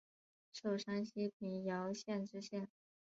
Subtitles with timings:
[0.51, 2.67] 授山西平遥县知县。